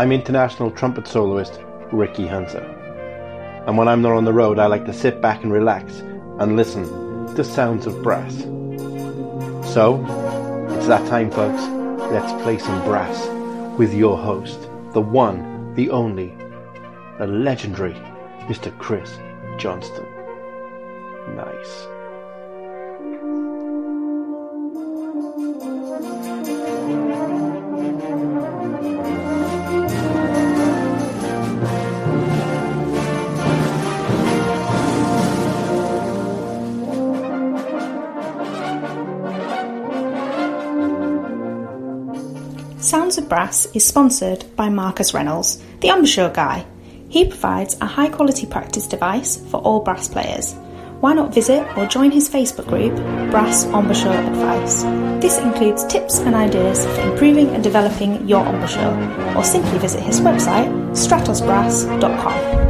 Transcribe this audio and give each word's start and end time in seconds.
I'm 0.00 0.12
international 0.12 0.70
trumpet 0.70 1.06
soloist 1.06 1.60
Ricky 1.92 2.26
Hunter. 2.26 2.62
And 3.66 3.76
when 3.76 3.86
I'm 3.86 4.00
not 4.00 4.12
on 4.12 4.24
the 4.24 4.32
road, 4.32 4.58
I 4.58 4.64
like 4.64 4.86
to 4.86 4.94
sit 4.94 5.20
back 5.20 5.42
and 5.42 5.52
relax 5.52 5.98
and 6.38 6.56
listen 6.56 6.86
to 7.34 7.44
sounds 7.44 7.84
of 7.84 8.02
brass. 8.02 8.34
So, 9.74 10.02
it's 10.70 10.86
that 10.86 11.06
time, 11.10 11.30
folks. 11.30 11.60
Let's 12.10 12.32
play 12.42 12.56
some 12.56 12.82
brass 12.82 13.28
with 13.78 13.92
your 13.92 14.16
host, 14.16 14.62
the 14.94 15.02
one, 15.02 15.74
the 15.74 15.90
only, 15.90 16.34
the 17.18 17.26
legendary 17.26 17.92
Mr. 18.48 18.74
Chris 18.78 19.18
Johnston. 19.58 20.06
Nice. 21.36 21.86
Brass 43.30 43.66
is 43.74 43.86
sponsored 43.86 44.44
by 44.56 44.68
Marcus 44.68 45.14
Reynolds, 45.14 45.62
the 45.82 45.88
embouchure 45.88 46.30
guy. 46.30 46.66
He 47.08 47.24
provides 47.28 47.76
a 47.80 47.86
high 47.86 48.08
quality 48.08 48.44
practice 48.44 48.88
device 48.88 49.36
for 49.50 49.58
all 49.58 49.84
brass 49.84 50.08
players. 50.08 50.54
Why 50.98 51.14
not 51.14 51.32
visit 51.32 51.64
or 51.78 51.86
join 51.86 52.10
his 52.10 52.28
Facebook 52.28 52.66
group, 52.66 52.96
Brass 53.30 53.66
Embouchure 53.66 54.12
Advice? 54.12 54.82
This 55.22 55.38
includes 55.38 55.86
tips 55.86 56.18
and 56.18 56.34
ideas 56.34 56.84
for 56.84 57.02
improving 57.02 57.50
and 57.50 57.62
developing 57.62 58.26
your 58.28 58.44
embouchure, 58.44 59.36
or 59.36 59.44
simply 59.44 59.78
visit 59.78 60.02
his 60.02 60.20
website, 60.20 60.68
stratosbrass.com. 60.90 62.69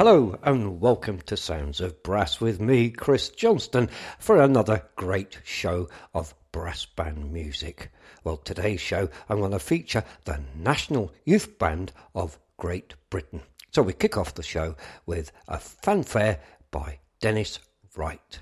hello, 0.00 0.34
and 0.44 0.80
welcome 0.80 1.20
to 1.20 1.36
Sounds 1.36 1.78
of 1.78 2.02
Brass 2.02 2.40
with 2.40 2.58
me, 2.58 2.88
Chris 2.88 3.28
Johnston, 3.28 3.90
for 4.18 4.40
another 4.40 4.82
great 4.96 5.38
show 5.44 5.90
of 6.14 6.32
brass 6.52 6.86
band 6.86 7.30
music. 7.30 7.92
Well, 8.24 8.38
today's 8.38 8.80
show 8.80 9.10
I'm 9.28 9.40
going 9.40 9.50
to 9.50 9.58
feature 9.58 10.02
the 10.24 10.40
National 10.56 11.12
Youth 11.26 11.58
Band 11.58 11.92
of 12.14 12.38
Great 12.56 12.94
Britain. 13.10 13.42
So 13.72 13.82
we 13.82 13.92
kick 13.92 14.16
off 14.16 14.32
the 14.32 14.42
show 14.42 14.74
with 15.04 15.32
a 15.48 15.58
fanfare 15.58 16.40
by 16.70 17.00
Denis 17.20 17.58
Wright. 17.94 18.38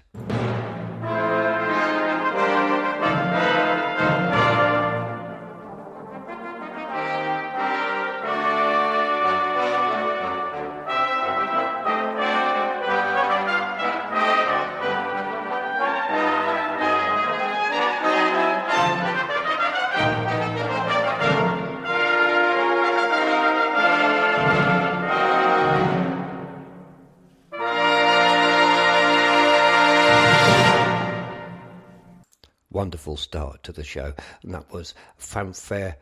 To 33.69 33.73
the 33.73 33.85
show, 33.85 34.15
and 34.43 34.55
that 34.55 34.73
was 34.73 34.95
Fanfare 35.19 35.99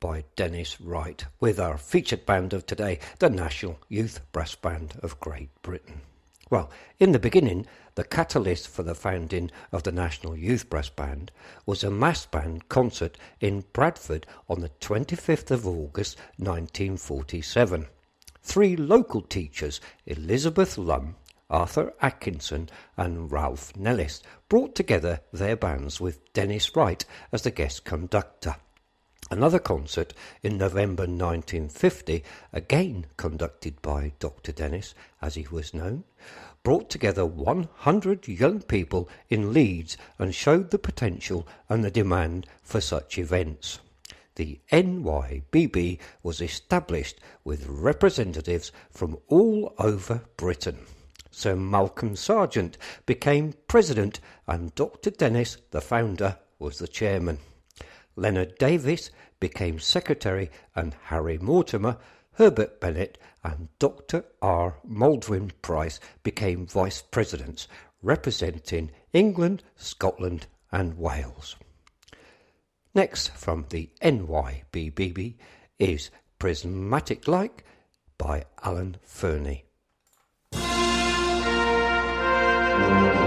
by 0.00 0.24
Denis 0.34 0.80
Wright 0.80 1.22
with 1.40 1.60
our 1.60 1.76
featured 1.76 2.24
band 2.24 2.54
of 2.54 2.64
today, 2.64 3.00
the 3.18 3.28
National 3.28 3.78
Youth 3.90 4.20
Brass 4.32 4.54
Band 4.54 4.94
of 5.02 5.20
Great 5.20 5.50
Britain. 5.60 6.00
Well, 6.48 6.70
in 6.98 7.12
the 7.12 7.18
beginning, 7.18 7.66
the 7.96 8.04
catalyst 8.04 8.66
for 8.66 8.82
the 8.82 8.94
founding 8.94 9.50
of 9.72 9.82
the 9.82 9.92
National 9.92 10.34
Youth 10.34 10.70
Brass 10.70 10.88
Band 10.88 11.30
was 11.66 11.84
a 11.84 11.90
mass 11.90 12.24
band 12.24 12.70
concert 12.70 13.18
in 13.42 13.64
Bradford 13.74 14.26
on 14.48 14.60
the 14.60 14.70
25th 14.80 15.50
of 15.50 15.66
August 15.66 16.16
1947. 16.38 17.88
Three 18.40 18.74
local 18.74 19.20
teachers, 19.20 19.82
Elizabeth 20.06 20.78
Lum, 20.78 21.16
Arthur 21.50 21.92
Atkinson 22.00 22.70
and 22.96 23.30
Ralph 23.30 23.76
Nellis 23.76 24.22
brought 24.52 24.74
together 24.74 25.18
their 25.32 25.56
bands 25.56 25.98
with 25.98 26.30
Denis 26.34 26.76
Wright 26.76 27.02
as 27.32 27.40
the 27.40 27.50
guest 27.50 27.86
conductor. 27.86 28.56
Another 29.30 29.58
concert 29.58 30.12
in 30.42 30.58
November 30.58 31.04
1950, 31.04 32.22
again 32.52 33.06
conducted 33.16 33.80
by 33.80 34.12
Dr. 34.18 34.52
Denis, 34.52 34.94
as 35.22 35.36
he 35.36 35.46
was 35.50 35.72
known, 35.72 36.04
brought 36.62 36.90
together 36.90 37.24
100 37.24 38.28
young 38.28 38.60
people 38.60 39.08
in 39.30 39.54
Leeds 39.54 39.96
and 40.18 40.34
showed 40.34 40.70
the 40.70 40.78
potential 40.78 41.48
and 41.70 41.82
the 41.82 41.90
demand 41.90 42.46
for 42.62 42.82
such 42.82 43.16
events. 43.16 43.78
The 44.34 44.60
NYBB 44.70 45.98
was 46.22 46.42
established 46.42 47.18
with 47.42 47.66
representatives 47.66 48.70
from 48.90 49.16
all 49.28 49.72
over 49.78 50.24
Britain. 50.36 50.80
Sir 51.34 51.56
Malcolm 51.56 52.14
Sargent 52.14 52.76
became 53.06 53.54
president 53.66 54.20
and 54.46 54.74
Dr. 54.74 55.10
Denis, 55.10 55.56
the 55.70 55.80
founder, 55.80 56.38
was 56.58 56.78
the 56.78 56.86
chairman. 56.86 57.38
Leonard 58.16 58.58
Davis 58.58 59.10
became 59.40 59.78
secretary 59.78 60.50
and 60.76 60.94
Harry 61.04 61.38
Mortimer, 61.38 61.96
Herbert 62.32 62.80
Bennett 62.80 63.16
and 63.42 63.68
Dr. 63.78 64.26
R. 64.42 64.76
Maldwyn 64.86 65.52
Price 65.62 65.98
became 66.22 66.66
vice 66.66 67.00
presidents, 67.00 67.66
representing 68.02 68.90
England, 69.14 69.62
Scotland 69.74 70.46
and 70.70 70.98
Wales. 70.98 71.56
Next 72.94 73.30
from 73.30 73.64
the 73.70 73.88
NYBBB 74.02 75.36
is 75.78 76.10
Prismatic 76.38 77.26
Light 77.26 77.62
by 78.18 78.44
Alan 78.62 78.98
Fernie. 79.02 79.64
Thank 82.82 83.16
you. 83.16 83.21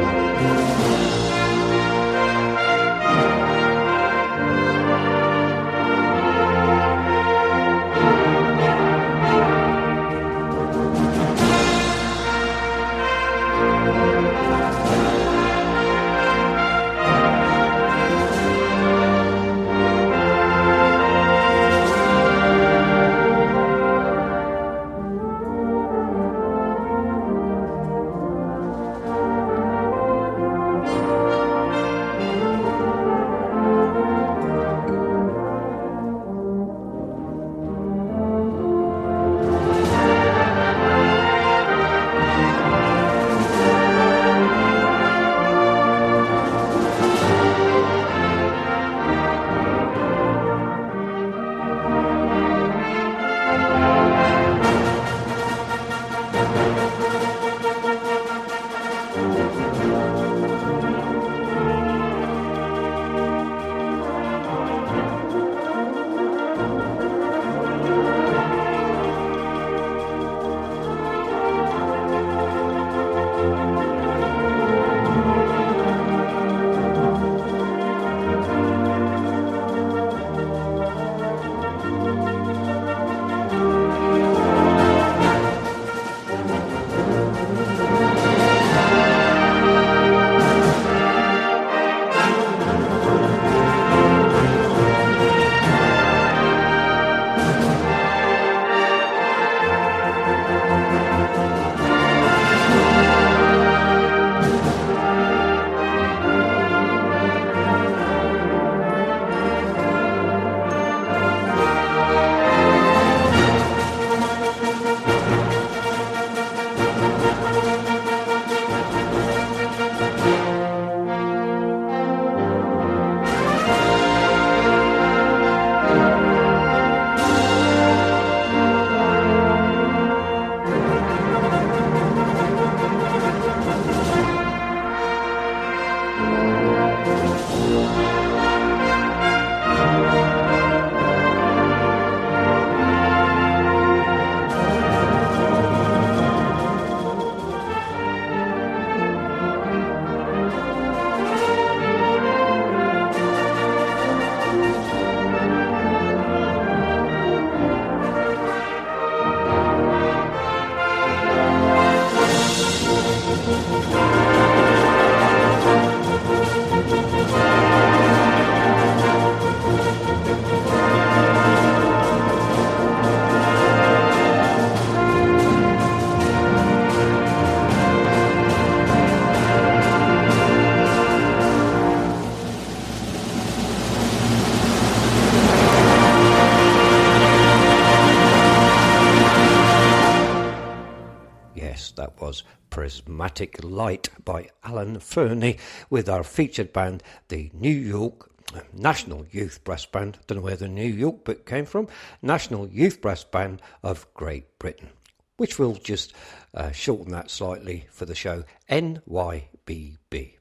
Prismatic 193.36 193.66
Light 193.66 194.08
by 194.24 194.48
Alan 194.64 195.02
Fernie 195.02 195.58
with 195.90 196.08
our 196.08 196.24
featured 196.24 196.72
band, 196.72 197.04
the 197.28 197.52
New 197.54 197.68
York 197.68 198.32
National 198.72 199.26
Youth 199.30 199.62
Brass 199.66 199.86
Band. 199.86 200.20
Don't 200.26 200.38
know 200.38 200.42
where 200.42 200.56
the 200.56 200.70
New 200.70 200.88
York 200.88 201.26
bit 201.26 201.46
came 201.46 201.66
from. 201.66 201.90
National 202.22 202.66
Youth 202.70 203.02
Brass 203.02 203.26
Band 203.26 203.62
of 203.84 204.08
Great 204.14 204.58
Britain, 204.58 204.92
which 205.36 205.60
will 205.60 205.74
just 205.74 206.14
uh, 206.54 206.72
shorten 206.72 207.12
that 207.12 207.30
slightly 207.30 207.88
for 207.92 208.06
the 208.06 208.16
show 208.16 208.46
NYBB. 208.70 210.36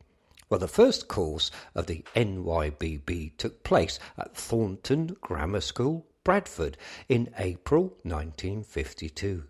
Well, 0.48 0.60
the 0.60 0.68
first 0.68 1.08
course 1.08 1.50
of 1.74 1.86
the 1.86 2.04
NYBB 2.14 3.36
took 3.38 3.64
place 3.64 3.98
at 4.16 4.36
Thornton 4.36 5.16
Grammar 5.20 5.62
School, 5.62 6.06
Bradford, 6.22 6.76
in 7.08 7.34
April 7.38 7.96
1952. 8.04 9.42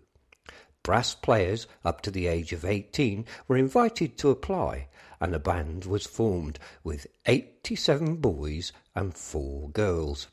Brass 0.85 1.15
players 1.15 1.65
up 1.83 2.01
to 2.01 2.11
the 2.11 2.27
age 2.27 2.53
of 2.53 2.63
18 2.63 3.25
were 3.47 3.57
invited 3.57 4.19
to 4.19 4.29
apply, 4.29 4.87
and 5.19 5.33
a 5.33 5.39
band 5.39 5.85
was 5.85 6.05
formed 6.05 6.59
with 6.83 7.07
87 7.25 8.17
boys 8.17 8.71
and 8.93 9.15
4 9.15 9.71
girls. 9.71 10.27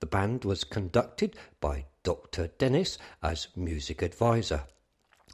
The 0.00 0.06
band 0.06 0.44
was 0.44 0.64
conducted 0.64 1.34
by 1.62 1.86
Dr. 2.02 2.48
Denis 2.58 2.98
as 3.22 3.48
music 3.56 4.02
advisor. 4.02 4.64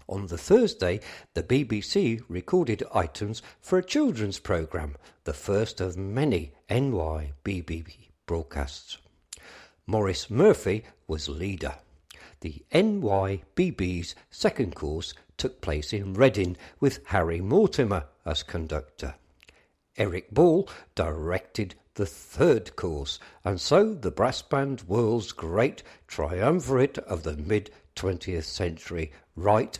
On 0.09 0.29
the 0.29 0.39
Thursday, 0.39 1.01
the 1.35 1.43
BBC 1.43 2.23
recorded 2.29 2.85
items 2.95 3.43
for 3.61 3.81
a 3.81 3.85
children's 3.85 4.39
programme, 4.39 4.95
the 5.25 5.35
first 5.35 5.81
of 5.81 5.97
many 5.97 6.53
NYBB 6.71 8.11
broadcasts. 8.27 8.99
Maurice 9.89 10.31
Murphy 10.31 10.85
was 11.09 11.29
leader. 11.29 11.75
The 12.43 12.65
NYBB's 12.73 14.17
second 14.29 14.75
course 14.75 15.15
took 15.37 15.61
place 15.61 15.93
in 15.93 16.13
Reading 16.15 16.57
with 16.81 16.99
Harry 17.07 17.41
Mortimer 17.41 18.07
as 18.25 18.43
conductor. 18.43 19.15
Eric 19.97 20.33
Ball 20.33 20.69
directed 20.97 21.77
the 21.95 22.05
third 22.05 22.75
course, 22.75 23.21
and 23.45 23.61
so 23.61 23.95
the 23.95 24.11
brass 24.11 24.43
band 24.43 24.83
world's 24.89 25.31
great 25.31 25.85
triumvirate 26.09 26.99
of 26.99 27.23
the 27.23 27.37
mid 27.37 27.71
20th 27.95 28.43
century, 28.43 29.13
Wright, 29.37 29.79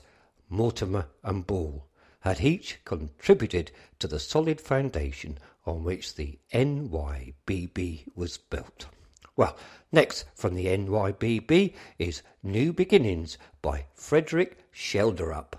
Mortimer, 0.49 1.09
and 1.25 1.45
Ball, 1.45 1.85
had 2.21 2.43
each 2.43 2.79
contributed 2.85 3.73
to 3.99 4.07
the 4.07 4.21
solid 4.21 4.61
foundation 4.61 5.37
on 5.67 5.83
which 5.83 6.15
the 6.15 6.39
NYBB 6.53 8.05
was 8.15 8.39
built. 8.39 8.87
Well, 9.35 9.57
next 9.91 10.27
from 10.35 10.55
the 10.55 10.67
NYBB 10.67 11.73
is 11.99 12.23
New 12.43 12.73
Beginnings 12.73 13.39
by 13.63 13.87
Frederick 13.95 14.59
Schjelderup. 14.75 15.55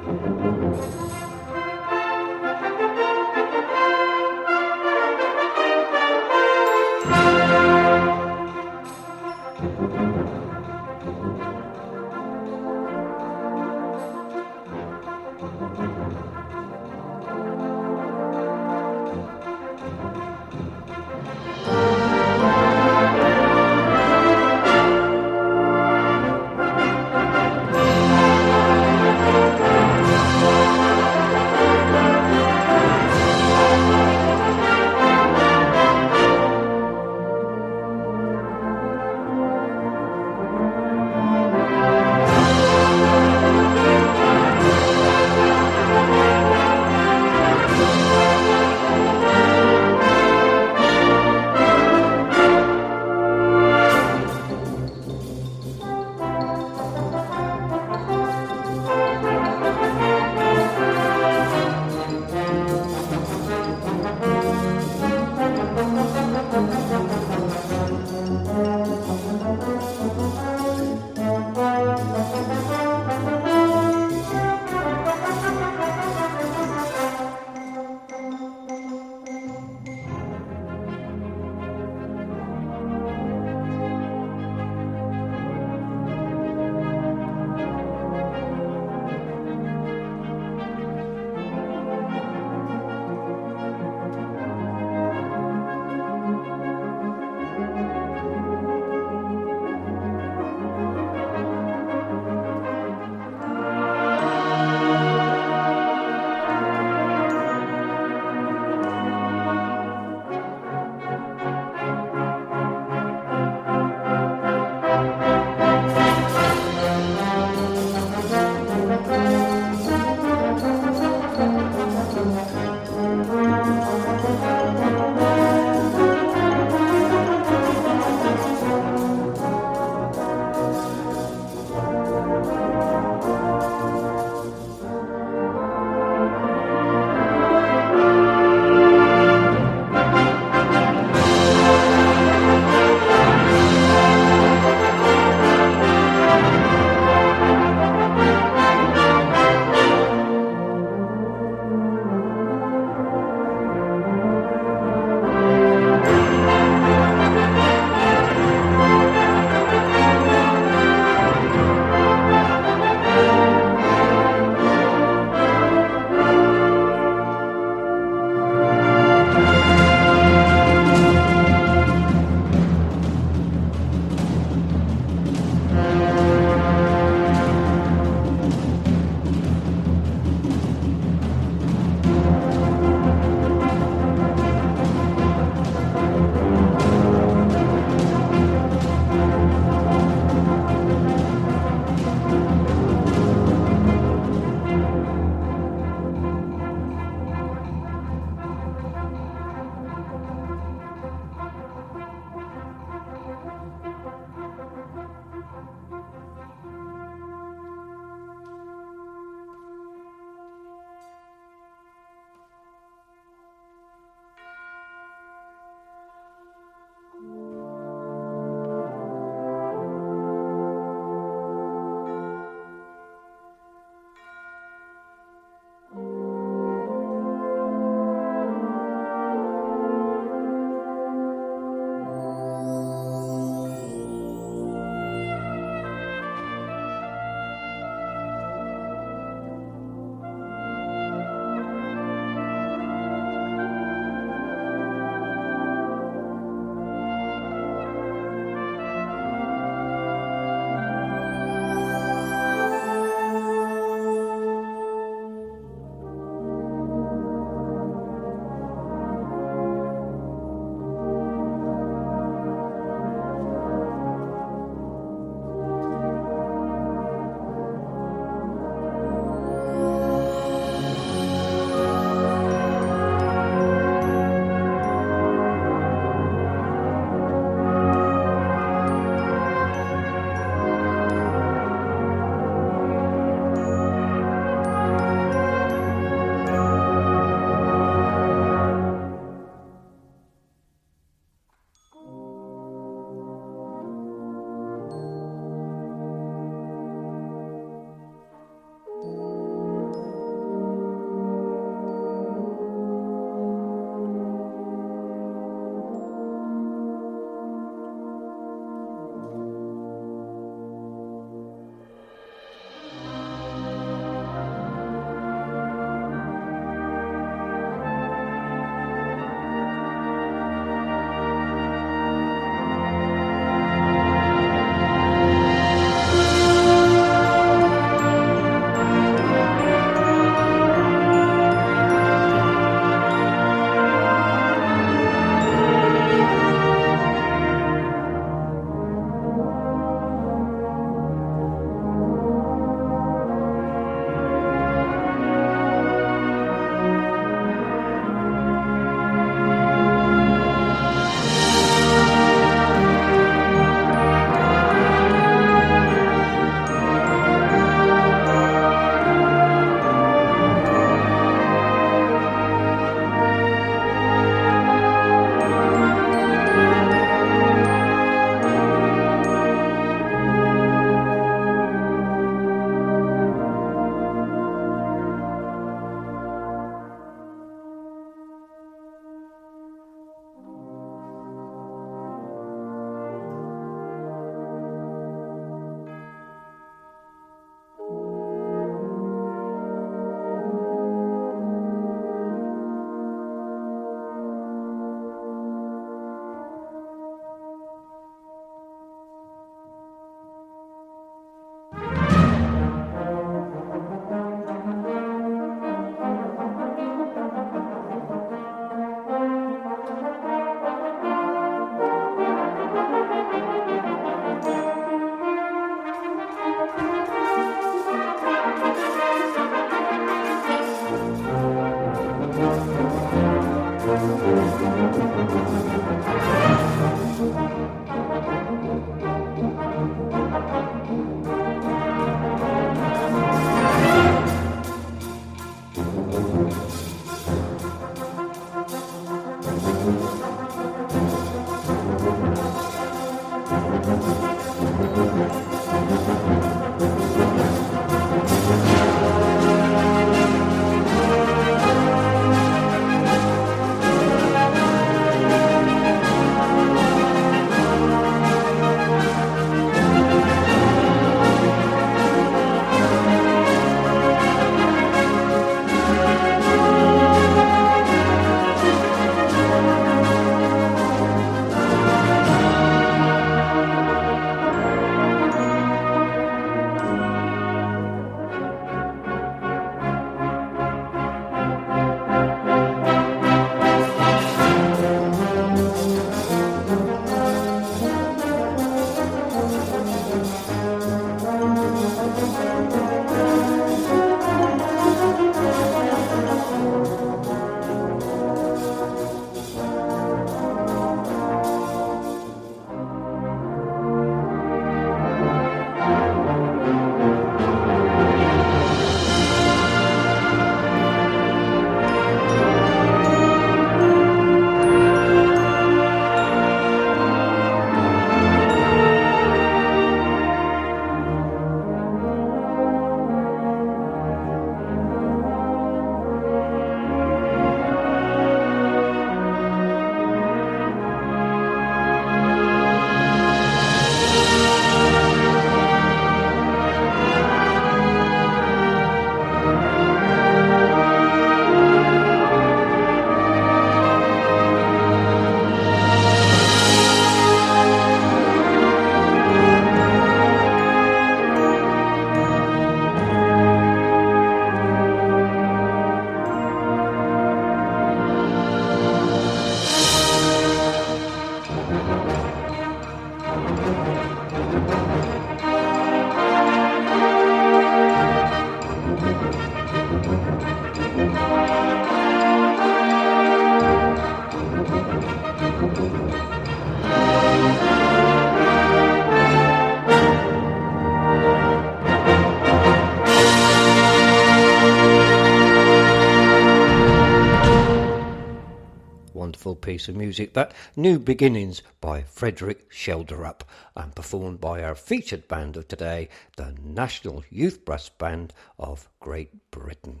Music, 590.10 590.34
that 590.34 590.52
New 590.74 590.98
Beginnings 590.98 591.62
by 591.80 592.02
Frederick 592.02 592.68
Schjelderup, 592.68 593.42
and 593.76 593.94
performed 593.94 594.40
by 594.40 594.60
our 594.60 594.74
featured 594.74 595.28
band 595.28 595.56
of 595.56 595.68
today, 595.68 596.08
the 596.36 596.52
National 596.60 597.22
Youth 597.30 597.64
Brass 597.64 597.90
Band 597.90 598.34
of 598.58 598.88
Great 598.98 599.52
Britain. 599.52 600.00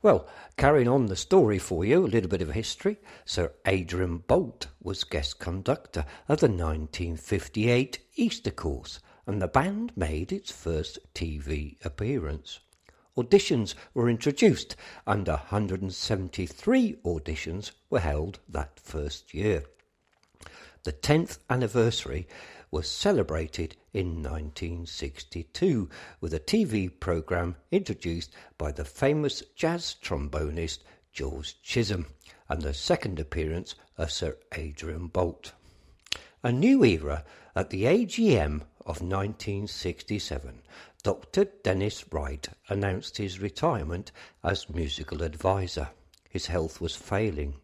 Well, 0.00 0.28
carrying 0.56 0.86
on 0.86 1.06
the 1.06 1.16
story 1.16 1.58
for 1.58 1.84
you, 1.84 2.06
a 2.06 2.06
little 2.06 2.30
bit 2.30 2.40
of 2.40 2.52
history. 2.52 2.98
Sir 3.24 3.52
Adrian 3.66 4.20
Boult 4.20 4.68
was 4.80 5.02
guest 5.02 5.40
conductor 5.40 6.04
of 6.28 6.38
the 6.38 6.46
1958 6.46 7.98
Easter 8.14 8.52
course, 8.52 9.00
and 9.26 9.42
the 9.42 9.48
band 9.48 9.90
made 9.96 10.30
its 10.30 10.52
first 10.52 11.00
TV 11.16 11.84
appearance 11.84 12.60
auditions 13.16 13.74
were 13.94 14.08
introduced, 14.08 14.76
and 15.06 15.26
173 15.26 16.96
auditions 17.04 17.72
were 17.88 18.00
held 18.00 18.40
that 18.48 18.78
first 18.80 19.34
year. 19.34 19.64
The 20.84 20.92
10th 20.92 21.38
anniversary 21.50 22.26
was 22.70 22.88
celebrated 22.88 23.76
in 23.92 24.22
1962 24.22 25.90
with 26.20 26.32
a 26.32 26.40
TV 26.40 26.88
programme 27.00 27.56
introduced 27.70 28.32
by 28.56 28.72
the 28.72 28.84
famous 28.84 29.42
jazz 29.56 29.96
trombonist 30.00 30.78
George 31.12 31.60
Chisholm 31.62 32.06
and 32.48 32.62
the 32.62 32.72
second 32.72 33.18
appearance 33.18 33.74
of 33.98 34.12
Sir 34.12 34.36
Adrian 34.52 35.08
Boult. 35.08 35.52
A 36.42 36.52
new 36.52 36.84
era 36.84 37.24
at 37.54 37.70
the 37.70 37.84
AGM 37.84 38.62
of 38.86 39.02
1967 39.02 40.62
Dr. 41.02 41.46
Denis 41.62 42.04
Wright 42.12 42.46
announced 42.68 43.16
his 43.16 43.40
retirement 43.40 44.12
as 44.44 44.68
musical 44.68 45.22
advisor. 45.22 45.90
His 46.28 46.46
health 46.46 46.80
was 46.80 46.94
failing. 46.94 47.54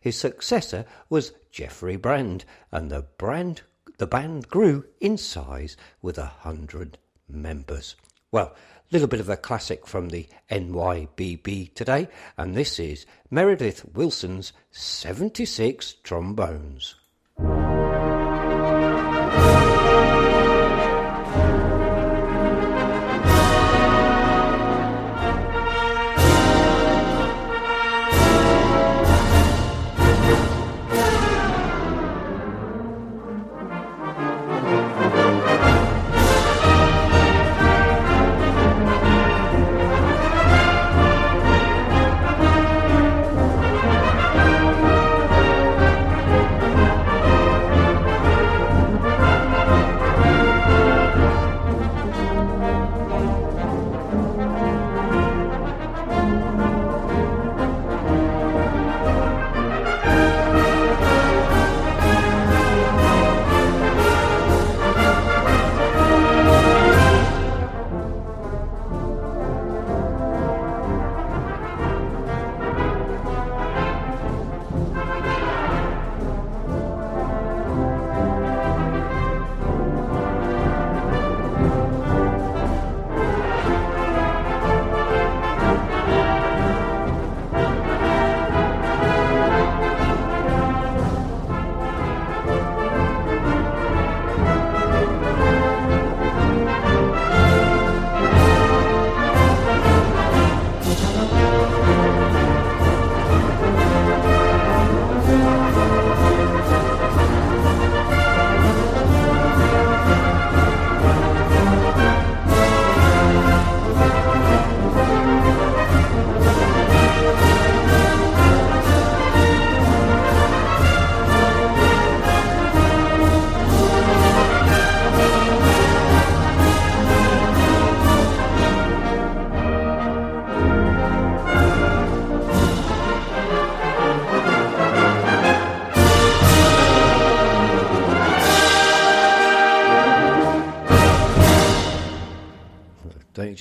His 0.00 0.18
successor 0.18 0.84
was 1.08 1.32
Geoffrey 1.52 1.96
Brand, 1.96 2.44
and 2.72 2.90
the 2.90 3.02
brand 3.02 3.62
the 3.98 4.06
band 4.08 4.48
grew 4.48 4.84
in 4.98 5.16
size 5.16 5.76
with 6.00 6.18
a 6.18 6.26
hundred 6.26 6.98
members. 7.28 7.94
Well, 8.32 8.46
a 8.48 8.56
little 8.90 9.06
bit 9.06 9.20
of 9.20 9.28
a 9.28 9.36
classic 9.36 9.86
from 9.86 10.08
the 10.08 10.26
NYBB 10.50 11.74
today, 11.74 12.08
and 12.36 12.56
this 12.56 12.80
is 12.80 13.06
Meredith 13.30 13.94
Wilson's 13.94 14.52
76 14.72 15.92
Trombones. 16.02 16.96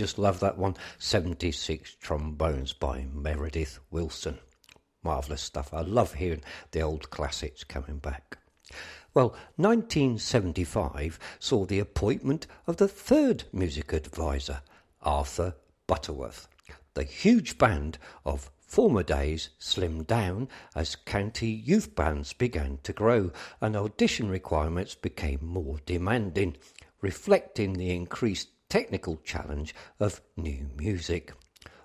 Just 0.01 0.17
love 0.17 0.39
that 0.39 0.57
one? 0.57 0.75
76 0.97 1.95
Trombones 2.01 2.73
by 2.73 3.05
Meredith 3.13 3.77
Wilson. 3.91 4.39
Marvellous 5.03 5.43
stuff. 5.43 5.75
I 5.75 5.81
love 5.81 6.15
hearing 6.15 6.41
the 6.71 6.81
old 6.81 7.11
classics 7.11 7.63
coming 7.63 7.99
back. 7.99 8.39
Well, 9.13 9.35
1975 9.57 11.19
saw 11.37 11.65
the 11.65 11.77
appointment 11.77 12.47
of 12.65 12.77
the 12.77 12.87
third 12.87 13.43
music 13.53 13.93
advisor, 13.93 14.63
Arthur 15.03 15.53
Butterworth. 15.85 16.47
The 16.95 17.03
huge 17.03 17.59
band 17.59 17.99
of 18.25 18.49
former 18.57 19.03
days 19.03 19.49
slimmed 19.59 20.07
down 20.07 20.49
as 20.75 20.95
county 20.95 21.51
youth 21.51 21.93
bands 21.93 22.33
began 22.33 22.79
to 22.81 22.91
grow 22.91 23.31
and 23.61 23.75
audition 23.75 24.29
requirements 24.29 24.95
became 24.95 25.41
more 25.43 25.77
demanding, 25.85 26.57
reflecting 27.01 27.73
the 27.73 27.91
increased 27.91 28.47
technical 28.71 29.17
challenge 29.17 29.75
of 29.99 30.21
new 30.37 30.69
music. 30.77 31.33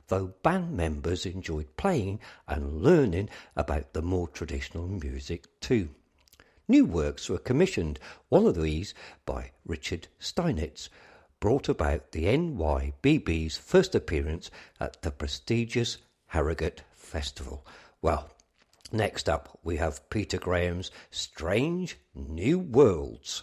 Though 0.07 0.35
band 0.45 0.77
members 0.77 1.27
enjoyed 1.27 1.77
playing 1.77 2.21
and 2.47 2.81
learning 2.81 3.29
about 3.57 3.93
the 3.93 4.03
more 4.03 4.29
traditional 4.29 4.87
music 4.87 5.49
too. 5.59 5.89
New 6.69 6.85
works 6.85 7.29
were 7.29 7.39
commissioned, 7.39 7.99
one 8.29 8.47
of 8.47 8.63
these 8.63 8.95
by 9.25 9.51
Richard 9.65 10.07
Steinitz, 10.21 10.89
brought 11.41 11.69
about 11.69 12.13
the 12.13 12.27
NYBB's 12.27 13.57
first 13.57 13.97
appearance 13.97 14.49
at 14.79 15.03
the 15.03 15.11
prestigious 15.11 15.99
Harrogate 16.29 16.85
Festival. 16.95 17.67
Well, 18.01 18.31
next 18.93 19.29
up 19.29 19.59
we 19.65 19.79
have 19.79 20.09
Peter 20.09 20.39
Graham's 20.39 20.93
Strange 21.11 21.99
New 22.15 22.61
Worlds. 22.61 23.43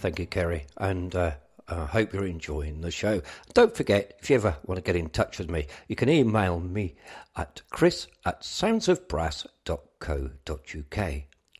Thank 0.00 0.18
you, 0.18 0.24
Kerry, 0.24 0.64
and 0.78 1.14
uh, 1.14 1.32
I 1.68 1.84
hope 1.84 2.14
you're 2.14 2.24
enjoying 2.24 2.80
the 2.80 2.90
show. 2.90 3.20
Don't 3.52 3.76
forget, 3.76 4.14
if 4.18 4.30
you 4.30 4.36
ever 4.36 4.56
want 4.64 4.78
to 4.78 4.82
get 4.82 4.96
in 4.96 5.10
touch 5.10 5.38
with 5.38 5.50
me, 5.50 5.66
you 5.88 5.96
can 5.96 6.08
email 6.08 6.58
me 6.58 6.94
at 7.36 7.60
chris 7.68 8.06
at 8.24 8.40
soundsofbrass.co.uk. 8.40 11.12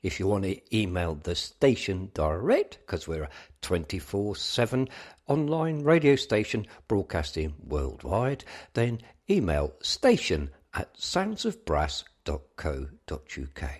If 0.02 0.18
you 0.18 0.26
want 0.26 0.44
to 0.44 0.58
email 0.74 1.16
the 1.16 1.34
station 1.34 2.10
direct, 2.14 2.78
because 2.80 3.06
we're 3.06 3.24
a 3.24 3.30
24 3.60 4.36
7 4.36 4.88
online 5.26 5.82
radio 5.82 6.16
station 6.16 6.66
broadcasting 6.88 7.52
worldwide, 7.62 8.46
then 8.72 9.02
email 9.28 9.74
station 9.82 10.48
at 10.72 10.96
soundsofbrass.co.uk. 10.96 13.70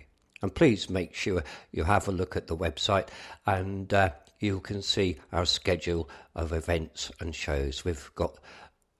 And 0.43 0.55
please 0.55 0.87
make 0.87 1.15
sure 1.15 1.43
you 1.71 1.83
have 1.83 2.07
a 2.07 2.11
look 2.11 2.35
at 2.35 2.45
the 2.45 2.57
website 2.57 3.07
and 3.47 3.91
uh, 3.91 4.11
you 4.41 4.59
can 4.59 4.81
see 4.81 5.17
our 5.31 5.45
schedule 5.45 6.09
of 6.35 6.51
events 6.51 7.11
and 7.19 7.33
shows. 7.33 7.85
We've 7.85 8.11
got 8.15 8.37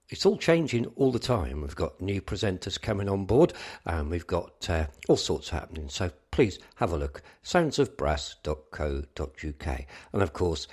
it's 0.09 0.25
all 0.25 0.37
changing 0.37 0.87
all 0.97 1.11
the 1.13 1.19
time. 1.19 1.61
We've 1.61 1.75
got 1.75 2.01
new 2.01 2.21
presenters 2.21 2.79
coming 2.79 3.07
on 3.07 3.25
board, 3.25 3.53
and 3.85 4.09
we've 4.09 4.27
got 4.27 4.69
uh, 4.69 4.87
all 5.07 5.15
sorts 5.15 5.49
happening. 5.49 5.87
So 5.87 6.11
please 6.31 6.59
have 6.75 6.91
a 6.91 6.97
look. 6.97 7.21
Soundsofbrass.co.uk, 7.45 9.85
and 10.13 10.21
of 10.21 10.33
course, 10.33 10.67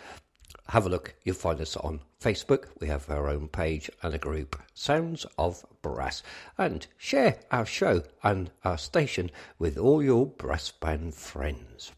have 0.69 0.87
a 0.87 0.89
look. 0.89 1.15
You'll 1.25 1.37
find 1.37 1.61
us 1.61 1.77
on 1.77 2.01
Facebook. 2.21 2.65
We 2.81 2.89
have 2.89 3.09
our 3.09 3.29
own 3.29 3.47
page 3.47 3.89
and 4.03 4.13
a 4.13 4.19
group, 4.19 4.61
Sounds 4.75 5.25
of 5.39 5.65
Brass, 5.83 6.25
and 6.59 6.85
share 6.97 7.39
our 7.53 7.65
show 7.65 8.03
and 8.25 8.51
our 8.65 8.77
station 8.77 9.31
with 9.59 9.79
all 9.79 10.03
your 10.03 10.27
brass 10.27 10.73
band 10.73 11.15
friends. 11.15 11.93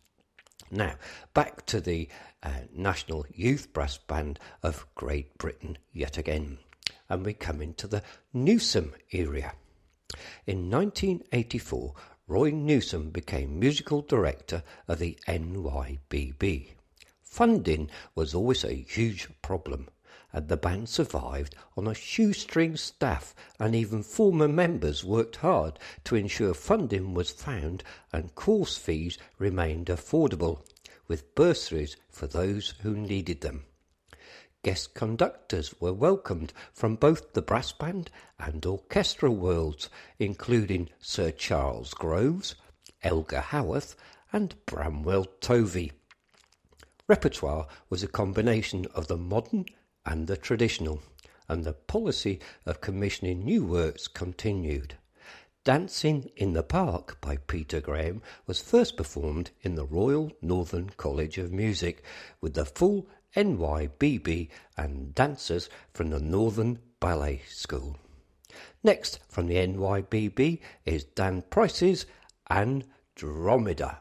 Now, 0.70 0.94
back 1.35 1.66
to 1.66 1.80
the 1.80 2.09
uh, 2.42 2.50
National 2.74 3.26
Youth 3.35 3.72
Brass 3.72 3.98
Band 3.98 4.38
of 4.62 4.87
Great 4.94 5.37
Britain 5.38 5.79
yet 5.92 6.16
again. 6.16 6.59
And 7.09 7.24
we 7.24 7.35
come 7.35 7.61
into 7.61 7.87
the 7.87 8.03
Newsome 8.33 8.94
area. 9.12 9.53
In 10.46 10.70
1984, 10.70 11.94
Roy 12.26 12.50
Newsome 12.50 13.11
became 13.11 13.59
musical 13.59 14.03
director 14.03 14.62
of 14.88 14.98
the 14.98 15.18
NYBB. 15.26 16.68
Funding 17.22 17.90
was 18.14 18.35
always 18.35 18.64
a 18.64 18.72
huge 18.72 19.29
problem, 19.42 19.88
and 20.33 20.48
the 20.48 20.57
band 20.57 20.88
survived 20.88 21.55
on 21.76 21.87
a 21.87 21.94
shoestring 21.94 22.76
staff, 22.76 23.35
and 23.59 23.74
even 23.74 24.03
former 24.03 24.48
members 24.48 25.05
worked 25.05 25.37
hard 25.37 25.79
to 26.05 26.16
ensure 26.16 26.55
funding 26.55 27.14
was 27.14 27.31
found 27.31 27.85
and 28.12 28.35
course 28.35 28.76
fees 28.76 29.18
remained 29.38 29.87
affordable 29.87 30.64
with 31.11 31.35
bursaries 31.35 31.96
for 32.09 32.29
those 32.29 32.75
who 32.83 32.96
needed 32.96 33.40
them. 33.40 33.64
Guest 34.62 34.94
conductors 34.94 35.75
were 35.81 35.92
welcomed 35.92 36.53
from 36.73 36.94
both 36.94 37.33
the 37.33 37.42
brass 37.42 37.73
band 37.73 38.09
and 38.38 38.64
orchestral 38.64 39.35
worlds, 39.35 39.88
including 40.20 40.88
Sir 41.01 41.33
Charles 41.33 41.94
Groves, 41.94 42.55
Elgar 43.03 43.40
Howarth, 43.40 43.96
and 44.33 44.55
Bramwell 44.66 45.25
Tovey. 45.40 45.90
Repertoire 47.09 47.66
was 47.88 48.05
a 48.05 48.09
combination 48.09 48.87
of 48.94 49.09
the 49.09 49.16
modern 49.16 49.64
and 50.07 50.29
the 50.29 50.37
traditional, 50.37 51.03
and 51.49 51.64
the 51.64 51.73
policy 51.73 52.38
of 52.64 52.81
commissioning 52.81 53.44
new 53.44 53.64
works 53.64 54.07
continued. 54.07 54.94
Dancing 55.62 56.31
in 56.37 56.55
the 56.55 56.62
Park 56.62 57.20
by 57.20 57.37
Peter 57.37 57.83
Graham 57.83 58.23
was 58.46 58.62
first 58.62 58.96
performed 58.96 59.51
in 59.61 59.75
the 59.75 59.85
Royal 59.85 60.33
Northern 60.40 60.88
College 60.88 61.37
of 61.37 61.52
Music 61.52 62.02
with 62.40 62.54
the 62.54 62.65
full 62.65 63.06
NYBB 63.37 64.48
and 64.79 65.15
dancers 65.15 65.69
from 65.92 66.08
the 66.08 66.19
Northern 66.19 66.79
Ballet 66.98 67.42
School. 67.46 67.98
Next 68.83 69.21
from 69.29 69.48
the 69.48 69.56
NYBB 69.56 70.61
is 70.87 71.04
Dan 71.04 71.42
Price's 71.50 72.06
Andromeda. 72.48 73.98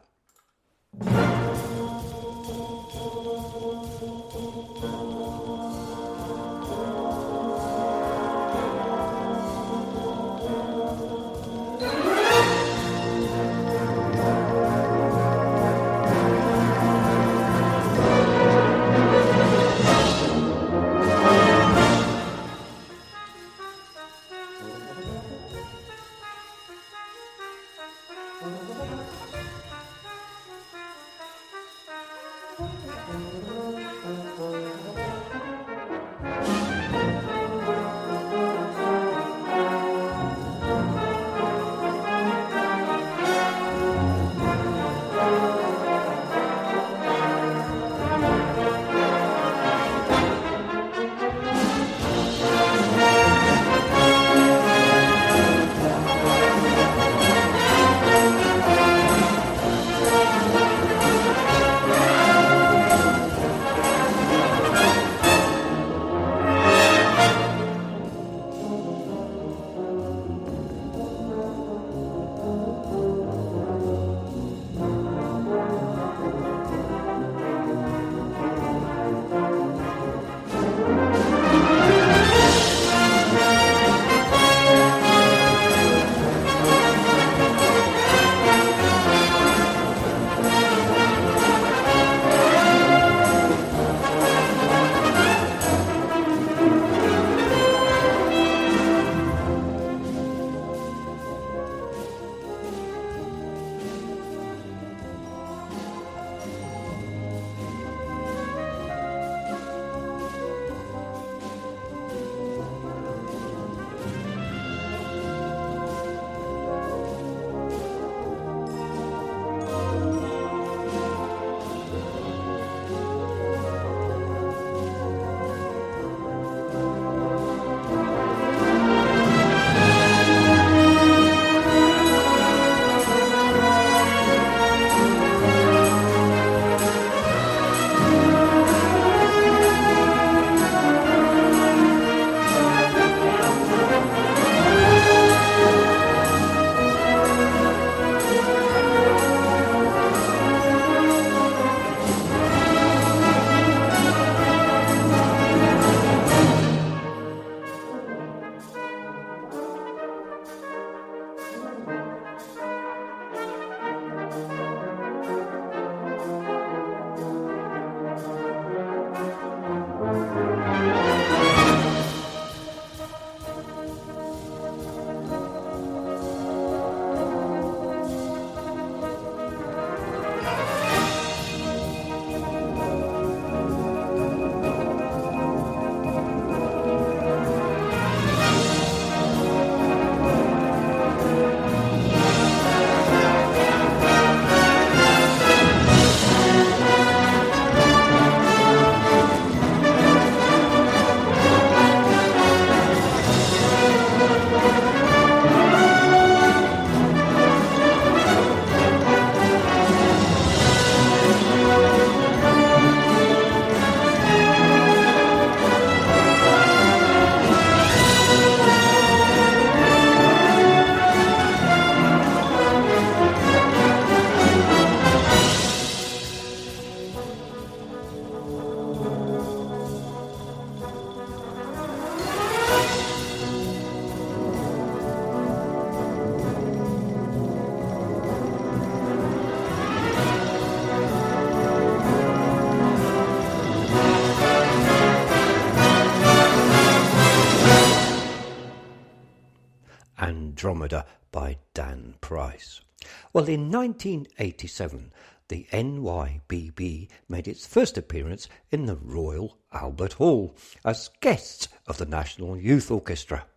In 253.49 253.71
1987, 253.71 255.11
the 255.47 255.65
NYBB 255.71 257.07
made 257.27 257.47
its 257.47 257.65
first 257.65 257.97
appearance 257.97 258.47
in 258.69 258.85
the 258.85 258.97
Royal 258.97 259.57
Albert 259.73 260.13
Hall 260.13 260.55
as 260.85 261.09
guests 261.19 261.67
of 261.87 261.97
the 261.97 262.05
National 262.05 262.55
Youth 262.55 262.91
Orchestra. 262.91 263.47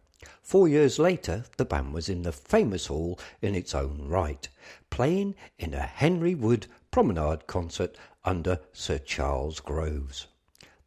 Four 0.41 0.67
years 0.67 0.99
later, 0.99 1.45
the 1.59 1.67
band 1.67 1.93
was 1.93 2.09
in 2.09 2.23
the 2.23 2.33
famous 2.33 2.87
hall 2.87 3.21
in 3.43 3.55
its 3.55 3.75
own 3.75 4.09
right, 4.09 4.49
playing 4.89 5.35
in 5.59 5.75
a 5.75 5.83
Henry 5.83 6.35
Wood 6.35 6.69
promenade 6.91 7.47
concert 7.47 7.95
under 8.25 8.61
Sir 8.73 8.97
Charles 8.97 9.61
Groves. 9.61 10.27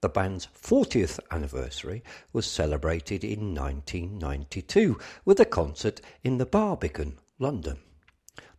The 0.02 0.10
band's 0.10 0.48
40th 0.48 1.20
anniversary 1.30 2.04
was 2.34 2.48
celebrated 2.48 3.24
in 3.24 3.54
1992 3.54 4.98
with 5.26 5.40
a 5.40 5.46
concert 5.46 6.02
in 6.24 6.40
the 6.40 6.48
Barbican, 6.48 7.20
London. 7.38 7.78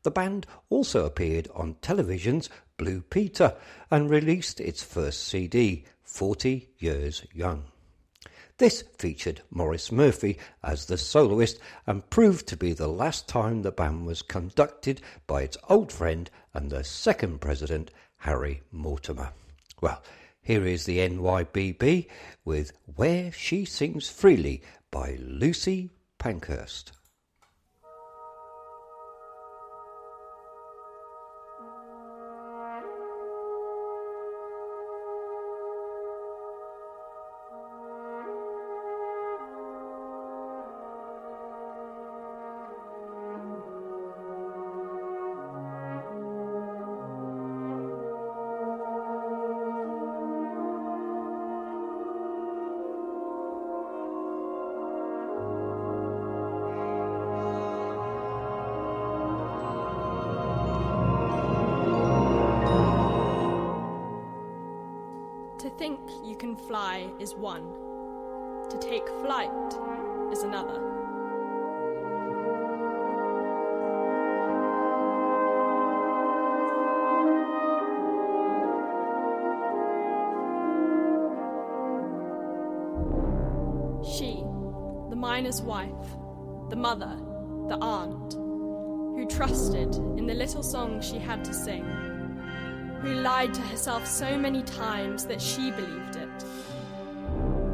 The 0.07 0.13
band 0.13 0.47
also 0.71 1.05
appeared 1.05 1.49
on 1.53 1.79
television's 1.83 2.49
Blue 2.77 3.01
Peter 3.01 3.57
and 3.91 4.09
released 4.09 4.61
its 4.61 4.81
first 4.81 5.25
CD, 5.25 5.85
40 6.05 6.69
Years 6.79 7.27
Young. 7.35 7.65
This 8.59 8.85
featured 8.99 9.43
Maurice 9.51 9.91
Murphy 9.91 10.39
as 10.63 10.87
the 10.87 10.97
soloist 10.97 11.59
and 11.89 12.09
proved 12.09 12.47
to 12.47 12.57
be 12.57 12.73
the 12.73 12.87
last 12.87 13.27
time 13.27 13.63
the 13.63 13.73
band 13.73 14.07
was 14.07 14.23
conducted 14.23 15.01
by 15.27 15.43
its 15.43 15.57
old 15.69 15.91
friend 15.91 16.31
and 16.55 16.71
the 16.71 16.85
second 16.85 17.41
president, 17.41 17.91
Harry 18.19 18.63
Mortimer. 18.71 19.33
Well, 19.81 20.05
here 20.41 20.65
is 20.65 20.85
the 20.85 20.99
NYBB 20.99 22.07
with 22.45 22.71
Where 22.95 23.33
She 23.33 23.65
Sings 23.65 24.09
Freely 24.09 24.63
by 24.93 25.19
Lucy 25.21 25.91
Pankhurst. 26.21 26.93
Herself 93.87 94.07
so 94.09 94.37
many 94.37 94.65
times 94.65 95.27
that 95.27 95.41
she 95.41 95.71
believed 95.71 96.17
it. 96.17 96.45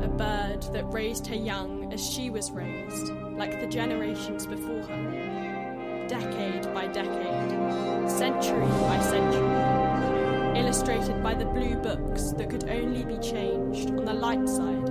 A 0.03 0.09
bird 0.09 0.61
that 0.75 0.85
raised 0.93 1.27
her 1.27 1.35
young 1.35 1.91
as 1.91 2.07
she 2.07 2.29
was 2.29 2.51
raised, 2.51 3.09
like 3.39 3.59
the 3.63 3.67
generations 3.67 4.47
before 4.47 4.83
her, 4.83 6.07
decade 6.09 6.65
by 6.75 6.87
decade, 6.89 8.11
century 8.11 8.61
by 8.61 9.01
century, 9.01 10.61
illustrated 10.61 11.23
by 11.23 11.33
the 11.33 11.47
blue 11.47 11.77
books 11.77 12.33
that 12.33 12.51
could 12.51 12.69
only 12.69 13.07
be 13.07 13.17
changed 13.17 13.89
on 13.89 14.05
the 14.05 14.13
light 14.13 14.47
side 14.47 14.82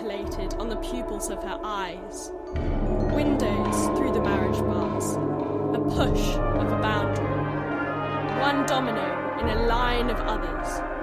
on 0.00 0.68
the 0.68 0.76
pupils 0.76 1.28
of 1.28 1.42
her 1.42 1.58
eyes, 1.64 2.30
windows 3.12 3.98
through 3.98 4.12
the 4.12 4.20
marriage 4.20 4.58
bars, 4.60 5.14
a 5.74 5.80
push 5.96 6.36
of 6.36 6.70
a 6.70 6.78
boundary, 6.80 8.40
one 8.40 8.64
domino 8.66 9.38
in 9.40 9.48
a 9.48 9.66
line 9.66 10.08
of 10.08 10.16
others. 10.20 10.97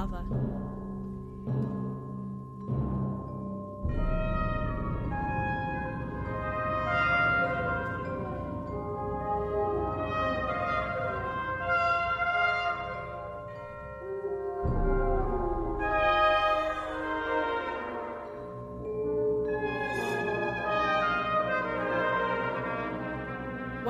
When 0.00 0.08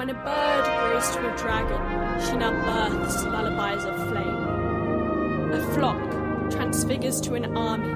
a 0.09 0.15
bird 0.15 0.65
grows 0.65 1.11
to 1.15 1.33
a 1.33 1.37
dragon, 1.37 1.81
she 2.21 2.37
now 2.37 2.51
births 2.65 3.23
lullabies 3.25 3.85
of 3.85 4.10
transfigures 6.91 7.21
to 7.21 7.35
an 7.35 7.57
army, 7.57 7.93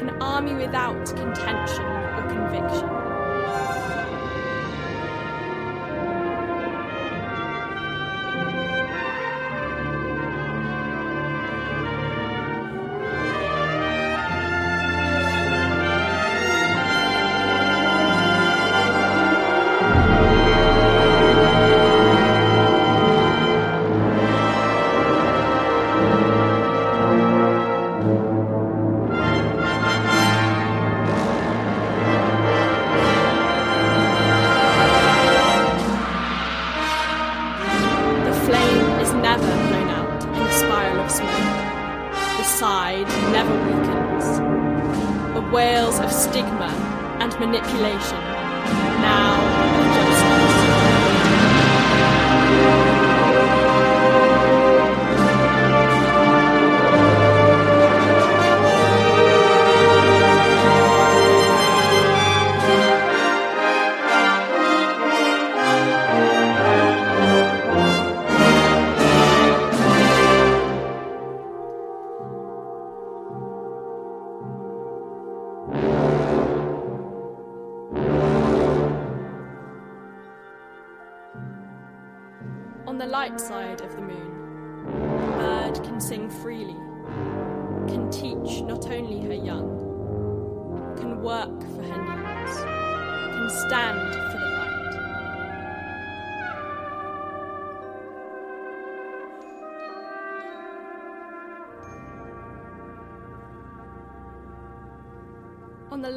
an 0.00 0.10
army 0.22 0.54
without 0.54 1.04
contention 1.06 1.84
or 1.84 2.26
conviction. 2.28 2.95
Wails 45.56 45.98
of 46.00 46.12
stigma 46.12 46.68
and 47.18 47.32
manipulation, 47.40 48.20
now 49.00 49.55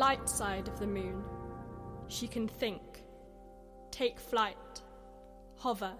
light 0.09 0.27
side 0.27 0.67
of 0.67 0.79
the 0.79 0.87
moon, 0.87 1.23
she 2.07 2.27
can 2.27 2.47
think, 2.47 2.81
take 3.91 4.19
flight, 4.19 4.81
hover, 5.55 5.93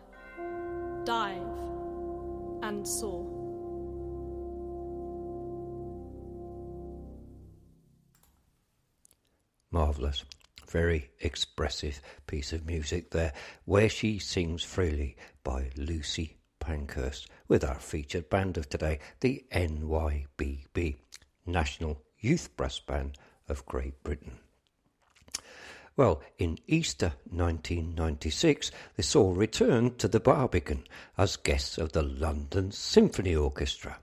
dive, 1.04 1.60
and 2.64 2.88
soar. 2.88 3.24
Marvellous. 9.70 10.26
Very 10.68 11.12
expressive 11.20 12.02
piece 12.26 12.52
of 12.52 12.66
music 12.66 13.12
there. 13.12 13.34
Where 13.66 13.90
She 13.90 14.18
Sings 14.18 14.64
Freely 14.64 15.18
by 15.44 15.70
Lucy 15.78 16.40
Pankhurst 16.60 17.28
with 17.48 17.64
our 17.64 17.80
featured 17.80 18.28
band 18.32 18.58
of 18.58 18.70
today, 18.70 18.98
the 19.20 19.46
NYBB, 19.52 20.96
National 21.46 22.02
Youth 22.18 22.50
Brass 22.58 22.80
Band 22.80 23.16
of 23.50 23.66
Great 23.66 24.04
Britain. 24.04 24.40
Well, 25.98 26.22
in 26.38 26.60
Easter 26.66 27.14
1996, 27.30 28.72
they 28.96 29.04
saw 29.04 29.34
return 29.34 29.96
to 29.96 30.08
the 30.08 30.22
Barbican 30.22 30.86
as 31.18 31.36
guests 31.36 31.78
of 31.78 31.92
the 31.92 32.04
London 32.04 32.72
Symphony 32.72 33.36
Orchestra. 33.36 33.98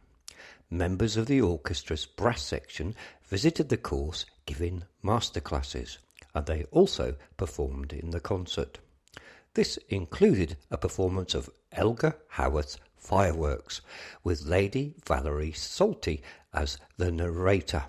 Members 0.69 1.17
of 1.17 1.27
the 1.27 1.41
orchestra's 1.41 2.05
brass 2.05 2.43
section 2.43 2.95
visited 3.23 3.71
the 3.71 3.77
course 3.77 4.27
giving 4.45 4.83
masterclasses, 5.03 5.99
and 6.35 6.45
they 6.45 6.65
also 6.65 7.17
performed 7.37 7.93
in 7.93 8.11
the 8.11 8.21
concert. 8.21 8.79
This 9.55 9.79
included 9.89 10.59
a 10.71 10.77
performance 10.77 11.35
of 11.35 11.49
Elgar 11.73 12.17
Howarth's 12.29 12.79
Fireworks, 12.99 13.81
with 14.23 14.43
Lady 14.43 14.97
Valerie 15.07 15.53
Solti 15.53 16.21
as 16.53 16.77
the 16.99 17.11
narrator. 17.11 17.85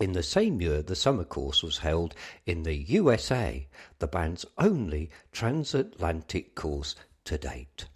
In 0.00 0.12
the 0.12 0.22
same 0.22 0.60
year, 0.60 0.80
the 0.82 0.94
summer 0.94 1.24
course 1.24 1.62
was 1.62 1.78
held 1.78 2.14
in 2.46 2.62
the 2.62 2.74
USA, 2.74 3.66
the 3.98 4.06
band's 4.06 4.46
only 4.56 5.10
transatlantic 5.32 6.54
course 6.54 6.94
to 7.24 7.36
date. 7.36 7.86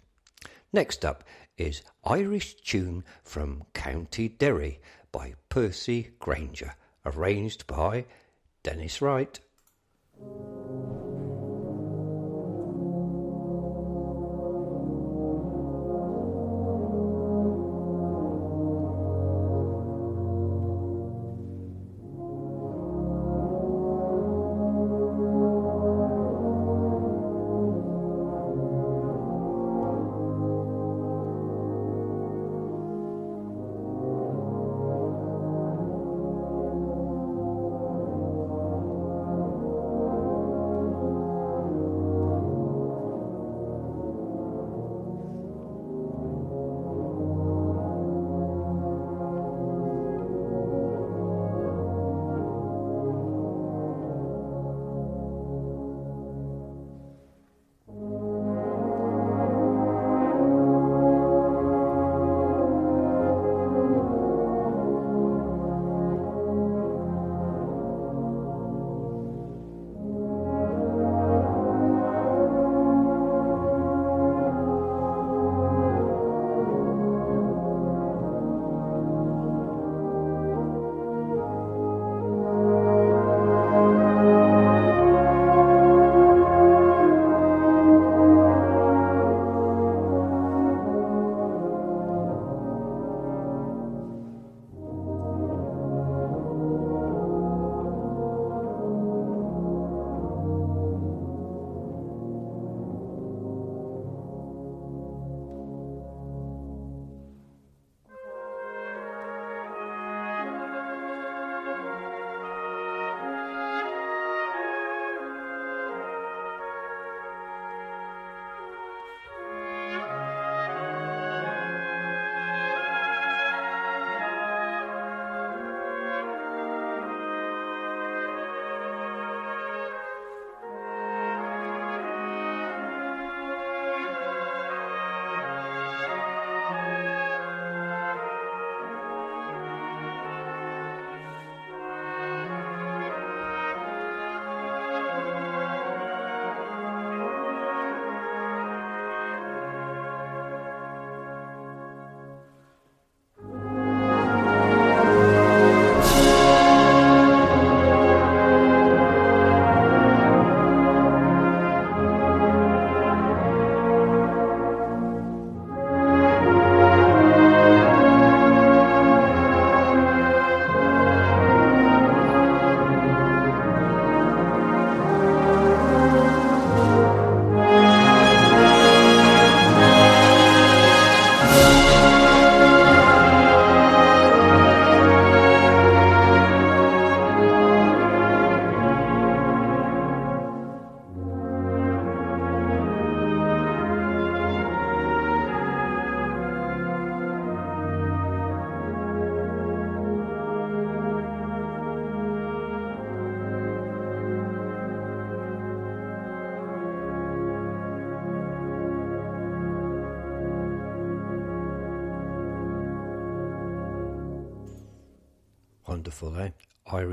Next 0.73 1.05
up 1.05 1.23
is 1.57 1.81
Irish 2.03 2.55
Tune 2.55 3.05
from 3.23 3.63
County 3.73 4.27
Derry 4.27 4.81
by 5.13 5.35
Percy 5.47 6.11
Grainger, 6.19 6.75
arranged 7.05 7.67
by 7.67 8.05
Denis 8.63 9.01
Wright. 9.01 9.39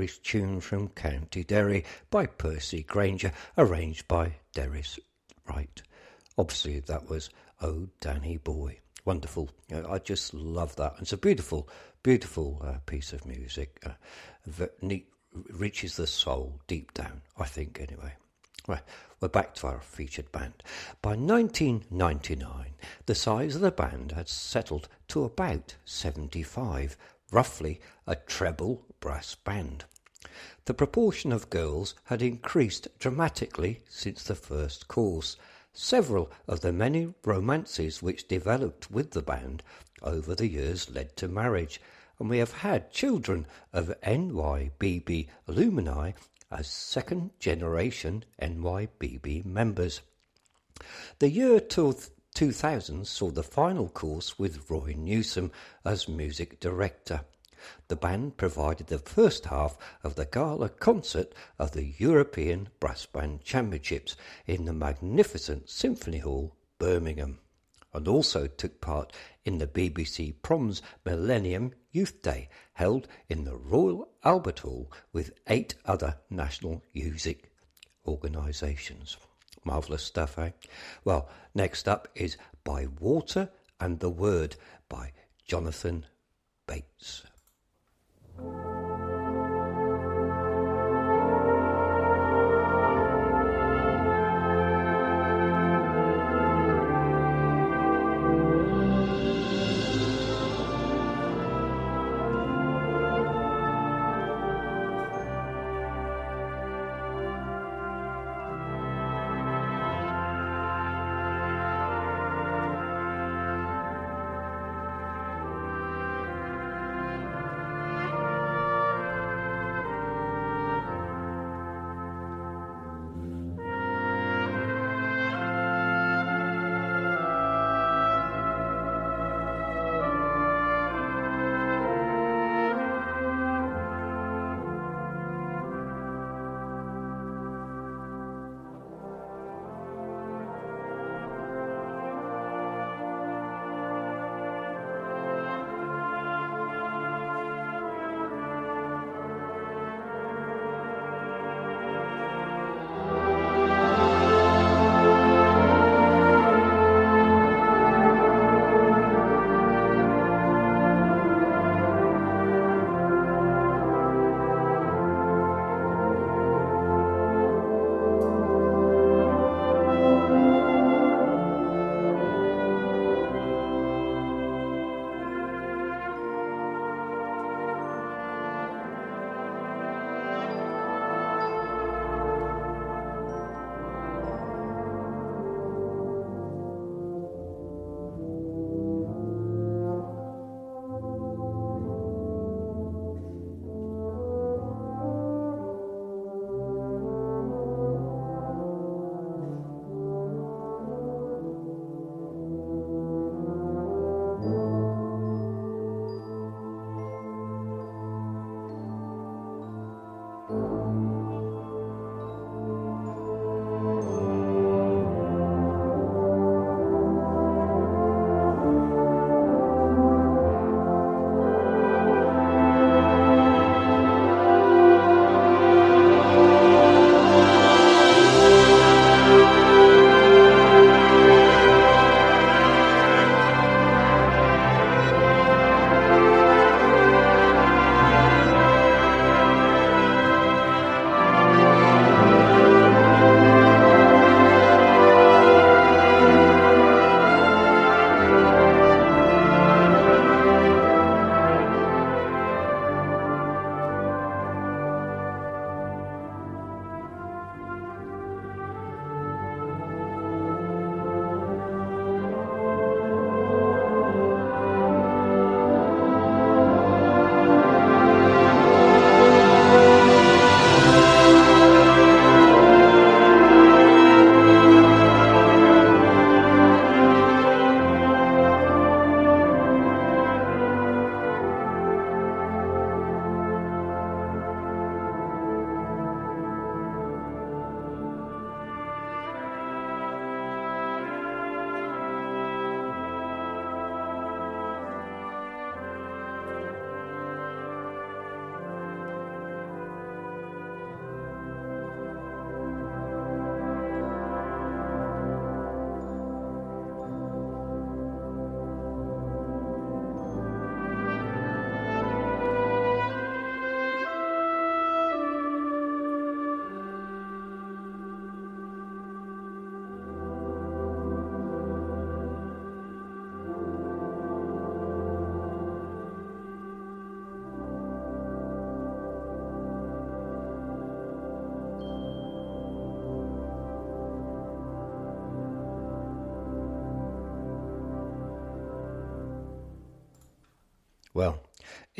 Tune 0.07 0.61
from 0.61 0.89
County 0.89 1.43
Derry 1.43 1.85
by 2.09 2.25
Percy 2.25 2.83
Grainger, 2.83 3.31
arranged 3.57 4.07
by 4.07 4.33
Denis 4.53 4.99
Wright. 5.47 5.81
Obviously, 6.37 6.79
that 6.79 7.09
was 7.09 7.29
Oh 7.61 7.87
Danny 7.99 8.37
Boy. 8.37 8.79
Wonderful. 9.05 9.49
I 9.71 9.99
just 9.99 10.33
love 10.33 10.75
that. 10.77 10.95
It's 10.99 11.13
a 11.13 11.17
beautiful, 11.17 11.69
beautiful 12.03 12.61
uh, 12.63 12.77
piece 12.85 13.13
of 13.13 13.25
music. 13.25 13.83
Uh, 13.85 14.65
neat, 14.81 15.07
reaches 15.49 15.95
the 15.95 16.07
soul 16.07 16.59
deep 16.67 16.93
down, 16.93 17.21
I 17.37 17.45
think, 17.45 17.79
anyway. 17.79 18.13
Right, 18.67 18.83
we're 19.19 19.27
back 19.27 19.55
to 19.55 19.67
our 19.67 19.81
featured 19.81 20.31
band. 20.31 20.63
By 21.01 21.15
1999, 21.15 22.75
the 23.05 23.15
size 23.15 23.55
of 23.55 23.61
the 23.61 23.71
band 23.71 24.11
had 24.11 24.29
settled 24.29 24.87
to 25.09 25.23
about 25.23 25.75
75, 25.85 26.95
roughly 27.31 27.81
a 28.05 28.15
treble 28.15 28.85
brass 28.99 29.33
band. 29.33 29.85
The 30.65 30.73
proportion 30.73 31.31
of 31.31 31.49
girls 31.49 31.95
had 32.05 32.21
increased 32.21 32.87
dramatically 32.99 33.81
since 33.89 34.23
the 34.23 34.35
first 34.35 34.87
course. 34.87 35.35
Several 35.73 36.31
of 36.47 36.61
the 36.61 36.71
many 36.71 37.13
romances 37.25 38.01
which 38.01 38.27
developed 38.27 38.89
with 38.89 39.11
the 39.11 39.21
band 39.21 39.63
over 40.01 40.33
the 40.33 40.47
years 40.47 40.89
led 40.89 41.15
to 41.17 41.27
marriage, 41.27 41.81
and 42.19 42.29
we 42.29 42.37
have 42.37 42.53
had 42.53 42.91
children 42.91 43.45
of 43.73 43.93
NYBB 44.03 45.27
alumni 45.47 46.11
as 46.49 46.67
second 46.67 47.31
generation 47.39 48.25
NYBB 48.41 49.45
members. 49.45 50.01
The 51.19 51.29
year 51.29 51.59
2000 51.59 53.07
saw 53.07 53.31
the 53.31 53.43
final 53.43 53.89
course 53.89 54.37
with 54.39 54.69
Roy 54.69 54.93
Newsome 54.97 55.51
as 55.85 56.07
music 56.07 56.59
director. 56.59 57.21
The 57.87 57.95
band 57.95 58.37
provided 58.37 58.87
the 58.87 58.99
first 58.99 59.45
half 59.45 59.77
of 60.03 60.15
the 60.15 60.25
gala 60.25 60.69
concert 60.69 61.33
of 61.59 61.71
the 61.71 61.93
European 61.97 62.69
Brass 62.79 63.05
Band 63.05 63.41
Championships 63.43 64.15
in 64.45 64.65
the 64.65 64.73
magnificent 64.73 65.69
Symphony 65.69 66.19
Hall, 66.19 66.55
Birmingham, 66.79 67.39
and 67.93 68.07
also 68.07 68.47
took 68.47 68.81
part 68.81 69.13
in 69.45 69.57
the 69.57 69.67
BBC 69.67 70.33
Proms 70.41 70.81
Millennium 71.05 71.73
Youth 71.91 72.21
Day 72.21 72.49
held 72.73 73.07
in 73.29 73.43
the 73.43 73.55
Royal 73.55 74.07
Albert 74.23 74.59
Hall 74.59 74.91
with 75.11 75.33
eight 75.47 75.75
other 75.85 76.17
national 76.29 76.83
music 76.93 77.51
organisations. 78.07 79.17
Marvellous 79.63 80.03
stuff, 80.03 80.39
eh? 80.39 80.51
Well, 81.03 81.29
next 81.53 81.87
up 81.87 82.07
is 82.15 82.37
By 82.63 82.87
Water 82.99 83.49
and 83.79 83.99
the 83.99 84.09
Word 84.09 84.55
by 84.89 85.11
Jonathan 85.45 86.05
Bates. 86.65 87.23
Thank 88.43 88.55
you. 88.55 88.90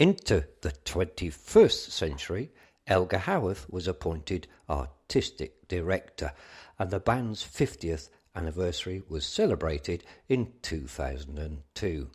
Into 0.02 0.46
the 0.62 0.72
21st 0.72 1.92
century, 1.92 2.50
Elgar 2.88 3.20
Howarth 3.20 3.70
was 3.70 3.88
appointed 3.88 4.48
artistic 4.68 5.68
director, 5.68 6.34
and 6.80 6.90
the 6.90 7.00
band's 7.00 7.44
50th 7.44 8.10
anniversary 8.36 9.04
was 9.08 9.28
celebrated 9.28 10.04
in 10.28 10.54
2002. 10.64 12.10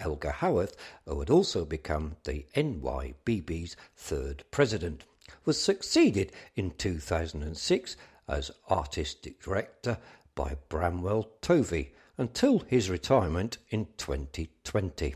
Elgar 0.00 0.32
Howarth, 0.32 0.74
who 1.06 1.20
had 1.20 1.30
also 1.30 1.64
become 1.64 2.16
the 2.24 2.44
NYBB's 2.56 3.76
third 3.94 4.42
president, 4.50 5.04
was 5.44 5.62
succeeded 5.62 6.32
in 6.56 6.72
2006 6.72 7.96
as 8.26 8.50
artistic 8.68 9.40
director 9.40 9.98
by 10.34 10.56
Bramwell 10.68 11.30
Tovey 11.40 11.94
until 12.16 12.58
his 12.66 12.90
retirement 12.90 13.58
in 13.70 13.86
2020. 13.96 15.14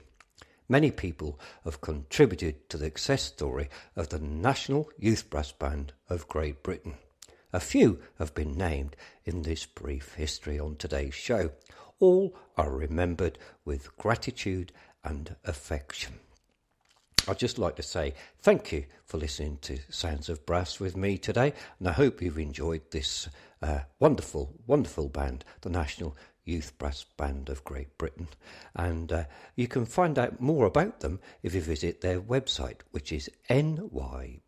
Many 0.72 0.90
people 0.90 1.38
have 1.64 1.82
contributed 1.82 2.70
to 2.70 2.78
the 2.78 2.86
success 2.86 3.24
story 3.24 3.68
of 3.94 4.08
the 4.08 4.18
National 4.18 4.88
Youth 4.98 5.28
Brass 5.28 5.52
Band 5.52 5.92
of 6.08 6.26
Great 6.28 6.62
Britain. 6.62 6.94
A 7.52 7.60
few 7.60 8.00
have 8.18 8.34
been 8.34 8.52
named 8.52 8.96
in 9.26 9.42
this 9.42 9.66
brief 9.66 10.14
history 10.14 10.58
on 10.58 10.76
today's 10.76 11.12
show. 11.12 11.50
All 11.98 12.34
are 12.56 12.72
remembered 12.72 13.36
with 13.66 13.94
gratitude 13.98 14.72
and 15.04 15.36
affection. 15.44 16.20
I'd 17.28 17.38
just 17.38 17.58
like 17.58 17.76
to 17.76 17.82
say 17.82 18.14
thank 18.40 18.72
you 18.72 18.86
for 19.04 19.18
listening 19.18 19.58
to 19.62 19.78
Sounds 19.90 20.30
of 20.30 20.46
Brass 20.46 20.80
with 20.80 20.96
me 20.96 21.18
today, 21.18 21.52
and 21.80 21.88
I 21.88 21.92
hope 21.92 22.22
you've 22.22 22.38
enjoyed 22.38 22.90
this 22.90 23.28
uh, 23.60 23.80
wonderful, 24.00 24.54
wonderful 24.66 25.10
band, 25.10 25.44
the 25.60 25.68
National 25.68 26.16
Youth 26.44 26.76
Brass 26.78 27.04
Band 27.16 27.48
of 27.48 27.64
Great 27.64 27.96
Britain. 27.98 28.28
And 28.74 29.12
uh, 29.12 29.24
you 29.54 29.68
can 29.68 29.86
find 29.86 30.18
out 30.18 30.40
more 30.40 30.66
about 30.66 31.00
them 31.00 31.20
if 31.42 31.54
you 31.54 31.60
visit 31.60 32.00
their 32.00 32.20
website, 32.20 32.80
which 32.90 33.12
is 33.12 33.30
nybbgb.org.uk. 33.48 34.42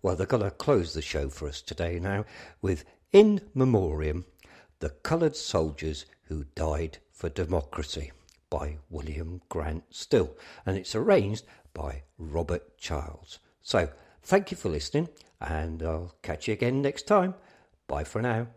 Well, 0.00 0.14
they're 0.14 0.26
going 0.26 0.42
to 0.42 0.50
close 0.50 0.94
the 0.94 1.02
show 1.02 1.28
for 1.28 1.48
us 1.48 1.60
today 1.60 1.98
now 1.98 2.24
with 2.62 2.84
In 3.12 3.40
Memoriam 3.54 4.24
The 4.78 4.90
Coloured 4.90 5.34
Soldiers 5.34 6.06
Who 6.24 6.44
Died 6.54 6.98
for 7.10 7.28
Democracy 7.28 8.12
by 8.50 8.78
William 8.90 9.40
Grant 9.48 9.84
Still, 9.90 10.36
and 10.64 10.76
it's 10.76 10.94
arranged 10.94 11.44
by 11.74 12.02
Robert 12.18 12.76
Childs. 12.78 13.38
So, 13.62 13.90
thank 14.22 14.50
you 14.50 14.56
for 14.56 14.68
listening, 14.68 15.08
and 15.40 15.82
I'll 15.82 16.14
catch 16.22 16.48
you 16.48 16.54
again 16.54 16.82
next 16.82 17.06
time. 17.06 17.34
Bye 17.86 18.04
for 18.04 18.22
now. 18.22 18.48